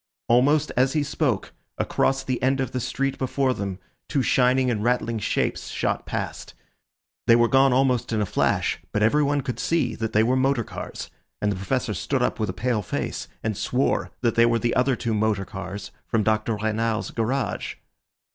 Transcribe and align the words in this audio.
Almost 0.27 0.71
as 0.75 0.93
he 0.93 1.03
spoke, 1.03 1.53
across 1.77 2.23
the 2.23 2.41
end 2.41 2.59
of 2.59 2.71
the 2.71 2.79
street 2.79 3.19
before 3.19 3.53
them 3.53 3.77
two 4.09 4.23
shining 4.23 4.71
and 4.71 4.83
rattling 4.83 5.19
shapes 5.19 5.67
shot 5.67 6.07
past. 6.07 6.55
They 7.27 7.35
were 7.35 7.47
gone 7.47 7.71
almost 7.71 8.11
in 8.11 8.19
a 8.19 8.25
flash, 8.25 8.79
but 8.93 9.03
everyone 9.03 9.41
could 9.41 9.59
see 9.59 9.93
that 9.93 10.11
they 10.13 10.23
were 10.23 10.35
motor 10.35 10.63
cars, 10.63 11.11
and 11.39 11.51
the 11.51 11.55
Professor 11.55 11.93
stood 11.93 12.23
up 12.23 12.39
with 12.39 12.49
a 12.49 12.51
pale 12.51 12.81
face 12.81 13.27
and 13.43 13.55
swore 13.55 14.09
that 14.21 14.33
they 14.33 14.47
were 14.47 14.57
the 14.57 14.73
other 14.73 14.95
two 14.95 15.13
motor 15.13 15.45
cars 15.45 15.91
from 16.07 16.23
Dr. 16.23 16.55
Renard's 16.55 17.11
garage. 17.11 17.75